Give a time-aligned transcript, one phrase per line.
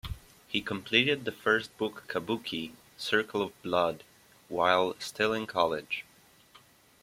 [0.47, 4.03] He completed the first book, "Kabuki: Circle of Blood",
[4.47, 6.03] while still in college.